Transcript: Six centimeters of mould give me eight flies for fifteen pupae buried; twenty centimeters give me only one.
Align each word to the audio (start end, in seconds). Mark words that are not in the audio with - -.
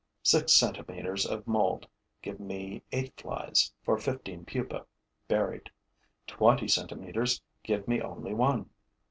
Six 0.23 0.53
centimeters 0.53 1.27
of 1.27 1.45
mould 1.45 1.87
give 2.23 2.39
me 2.39 2.81
eight 2.91 3.21
flies 3.21 3.71
for 3.83 3.99
fifteen 3.99 4.45
pupae 4.45 4.81
buried; 5.27 5.69
twenty 6.25 6.67
centimeters 6.67 7.39
give 7.61 7.87
me 7.87 8.01
only 8.01 8.33
one. 8.33 8.67